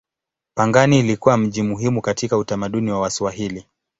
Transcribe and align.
Pangani 0.55 0.99
ilikuwa 0.99 1.37
mji 1.37 1.63
muhimu 1.63 2.01
katika 2.01 2.37
utamaduni 2.37 2.91
wa 2.91 2.99
Waswahili. 2.99 3.65